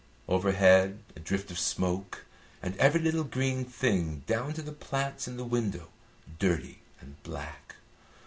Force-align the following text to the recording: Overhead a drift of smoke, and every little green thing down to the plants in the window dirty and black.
Overhead 0.27 1.03
a 1.15 1.19
drift 1.19 1.51
of 1.51 1.59
smoke, 1.59 2.25
and 2.59 2.75
every 2.77 2.99
little 2.99 3.23
green 3.23 3.63
thing 3.65 4.23
down 4.25 4.53
to 4.53 4.63
the 4.63 4.71
plants 4.71 5.27
in 5.27 5.37
the 5.37 5.45
window 5.45 5.89
dirty 6.39 6.81
and 6.99 7.21
black. 7.21 7.75